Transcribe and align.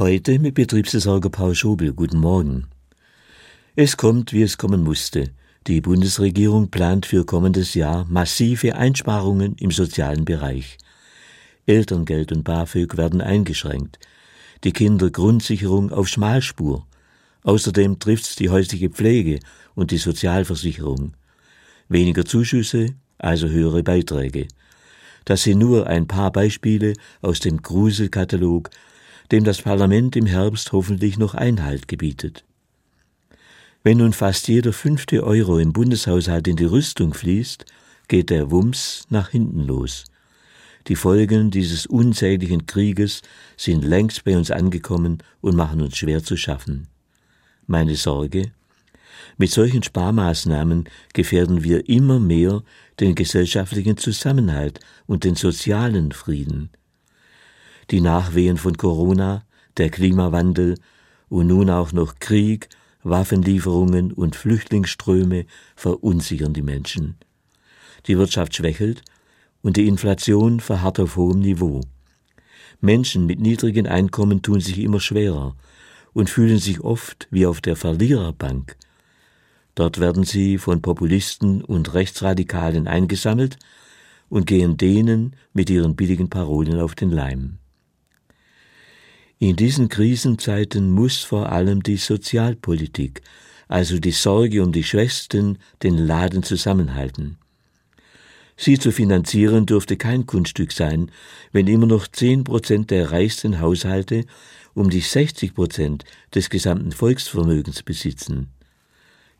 Heute 0.00 0.38
mit 0.38 0.54
Betriebsversorger 0.54 1.28
Paul 1.28 1.54
Schobel. 1.54 1.92
Guten 1.92 2.20
Morgen. 2.20 2.68
Es 3.76 3.98
kommt, 3.98 4.32
wie 4.32 4.40
es 4.40 4.56
kommen 4.56 4.82
musste. 4.82 5.28
Die 5.66 5.82
Bundesregierung 5.82 6.70
plant 6.70 7.04
für 7.04 7.26
kommendes 7.26 7.74
Jahr 7.74 8.06
massive 8.08 8.76
Einsparungen 8.76 9.56
im 9.56 9.70
sozialen 9.70 10.24
Bereich. 10.24 10.78
Elterngeld 11.66 12.32
und 12.32 12.44
BAföG 12.44 12.96
werden 12.96 13.20
eingeschränkt. 13.20 13.98
Die 14.64 14.72
Kindergrundsicherung 14.72 15.92
auf 15.92 16.08
Schmalspur. 16.08 16.86
Außerdem 17.42 17.98
trifft's 17.98 18.36
die 18.36 18.48
häusliche 18.48 18.88
Pflege 18.88 19.38
und 19.74 19.90
die 19.90 19.98
Sozialversicherung. 19.98 21.12
Weniger 21.90 22.24
Zuschüsse, 22.24 22.94
also 23.18 23.48
höhere 23.48 23.82
Beiträge. 23.82 24.48
Das 25.26 25.42
sind 25.42 25.58
nur 25.58 25.88
ein 25.88 26.06
paar 26.06 26.32
Beispiele 26.32 26.94
aus 27.20 27.40
dem 27.40 27.60
Gruselkatalog, 27.60 28.70
dem 29.30 29.44
das 29.44 29.62
Parlament 29.62 30.16
im 30.16 30.26
Herbst 30.26 30.72
hoffentlich 30.72 31.18
noch 31.18 31.34
Einhalt 31.34 31.88
gebietet. 31.88 32.44
Wenn 33.82 33.98
nun 33.98 34.12
fast 34.12 34.48
jeder 34.48 34.72
fünfte 34.72 35.24
Euro 35.24 35.58
im 35.58 35.72
Bundeshaushalt 35.72 36.48
in 36.48 36.56
die 36.56 36.64
Rüstung 36.64 37.14
fließt, 37.14 37.64
geht 38.08 38.30
der 38.30 38.50
Wumms 38.50 39.06
nach 39.08 39.30
hinten 39.30 39.62
los. 39.62 40.04
Die 40.88 40.96
Folgen 40.96 41.50
dieses 41.50 41.86
unsäglichen 41.86 42.66
Krieges 42.66 43.22
sind 43.56 43.84
längst 43.84 44.24
bei 44.24 44.36
uns 44.36 44.50
angekommen 44.50 45.18
und 45.40 45.56
machen 45.56 45.80
uns 45.80 45.96
schwer 45.96 46.22
zu 46.22 46.36
schaffen. 46.36 46.88
Meine 47.66 47.94
Sorge? 47.94 48.52
Mit 49.36 49.50
solchen 49.50 49.82
Sparmaßnahmen 49.82 50.88
gefährden 51.12 51.62
wir 51.62 51.88
immer 51.88 52.18
mehr 52.18 52.62
den 52.98 53.14
gesellschaftlichen 53.14 53.96
Zusammenhalt 53.96 54.80
und 55.06 55.24
den 55.24 55.36
sozialen 55.36 56.12
Frieden 56.12 56.70
die 57.90 58.00
Nachwehen 58.00 58.56
von 58.56 58.76
Corona, 58.76 59.44
der 59.76 59.90
Klimawandel 59.90 60.76
und 61.28 61.46
nun 61.46 61.70
auch 61.70 61.92
noch 61.92 62.16
Krieg, 62.18 62.68
Waffenlieferungen 63.02 64.12
und 64.12 64.36
Flüchtlingsströme 64.36 65.46
verunsichern 65.74 66.52
die 66.52 66.62
Menschen. 66.62 67.16
Die 68.06 68.18
Wirtschaft 68.18 68.54
schwächelt 68.54 69.02
und 69.62 69.76
die 69.76 69.86
Inflation 69.86 70.60
verharrt 70.60 71.00
auf 71.00 71.16
hohem 71.16 71.40
Niveau. 71.40 71.80
Menschen 72.80 73.26
mit 73.26 73.40
niedrigen 73.40 73.86
Einkommen 73.86 74.42
tun 74.42 74.60
sich 74.60 74.78
immer 74.78 75.00
schwerer 75.00 75.56
und 76.12 76.30
fühlen 76.30 76.58
sich 76.58 76.80
oft 76.80 77.28
wie 77.30 77.46
auf 77.46 77.60
der 77.60 77.76
Verliererbank. 77.76 78.76
Dort 79.74 80.00
werden 80.00 80.24
sie 80.24 80.58
von 80.58 80.82
Populisten 80.82 81.62
und 81.62 81.94
Rechtsradikalen 81.94 82.86
eingesammelt 82.86 83.58
und 84.28 84.46
gehen 84.46 84.76
denen 84.76 85.36
mit 85.52 85.70
ihren 85.70 85.96
billigen 85.96 86.28
Parolen 86.28 86.80
auf 86.80 86.94
den 86.94 87.10
Leim. 87.10 87.59
In 89.42 89.56
diesen 89.56 89.88
Krisenzeiten 89.88 90.90
muss 90.90 91.20
vor 91.20 91.50
allem 91.50 91.82
die 91.82 91.96
Sozialpolitik, 91.96 93.22
also 93.68 93.98
die 93.98 94.10
Sorge 94.10 94.62
um 94.62 94.70
die 94.70 94.84
Schwächsten, 94.84 95.56
den 95.82 95.96
Laden 95.96 96.42
zusammenhalten. 96.42 97.38
Sie 98.58 98.78
zu 98.78 98.92
finanzieren 98.92 99.64
dürfte 99.64 99.96
kein 99.96 100.26
Kunststück 100.26 100.72
sein, 100.72 101.10
wenn 101.52 101.68
immer 101.68 101.86
noch 101.86 102.06
zehn 102.06 102.44
Prozent 102.44 102.90
der 102.90 103.12
reichsten 103.12 103.60
Haushalte 103.60 104.26
um 104.74 104.90
die 104.90 105.00
60 105.00 105.54
Prozent 105.54 106.04
des 106.34 106.50
gesamten 106.50 106.92
Volksvermögens 106.92 107.82
besitzen. 107.82 108.50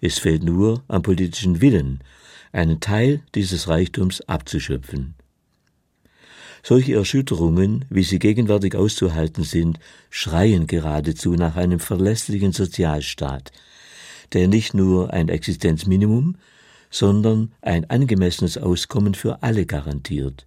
Es 0.00 0.18
fehlt 0.18 0.42
nur 0.42 0.82
am 0.88 1.02
politischen 1.02 1.60
Willen, 1.60 2.02
einen 2.52 2.80
Teil 2.80 3.20
dieses 3.34 3.68
Reichtums 3.68 4.22
abzuschöpfen. 4.22 5.14
Solche 6.62 6.94
Erschütterungen, 6.94 7.86
wie 7.88 8.02
sie 8.02 8.18
gegenwärtig 8.18 8.74
auszuhalten 8.74 9.44
sind, 9.44 9.78
schreien 10.10 10.66
geradezu 10.66 11.32
nach 11.34 11.56
einem 11.56 11.80
verlässlichen 11.80 12.52
Sozialstaat, 12.52 13.50
der 14.32 14.46
nicht 14.46 14.74
nur 14.74 15.12
ein 15.12 15.28
Existenzminimum, 15.28 16.36
sondern 16.90 17.52
ein 17.62 17.88
angemessenes 17.88 18.58
Auskommen 18.58 19.14
für 19.14 19.42
alle 19.42 19.64
garantiert. 19.64 20.44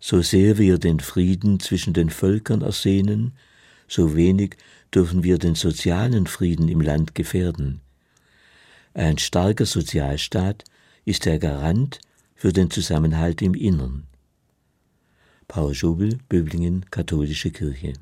So 0.00 0.20
sehr 0.20 0.58
wir 0.58 0.78
den 0.78 1.00
Frieden 1.00 1.60
zwischen 1.60 1.94
den 1.94 2.10
Völkern 2.10 2.62
ersehnen, 2.62 3.32
so 3.88 4.16
wenig 4.16 4.56
dürfen 4.94 5.22
wir 5.22 5.38
den 5.38 5.54
sozialen 5.54 6.26
Frieden 6.26 6.68
im 6.68 6.80
Land 6.80 7.14
gefährden. 7.14 7.80
Ein 8.94 9.18
starker 9.18 9.66
Sozialstaat 9.66 10.64
ist 11.04 11.24
der 11.24 11.38
Garant 11.38 12.00
für 12.34 12.52
den 12.52 12.70
Zusammenhalt 12.70 13.42
im 13.42 13.54
Innern. 13.54 14.06
Paul 15.48 15.74
Schobel, 15.74 16.18
Böblingen, 16.28 16.84
Katholische 16.90 17.50
Kirche 17.50 17.94